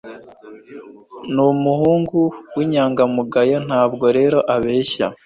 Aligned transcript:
numuhungu 1.33 2.21
winyangamugayo, 2.55 3.57
ntabwo 3.67 4.05
rero 4.17 4.37
abeshya. 4.55 5.05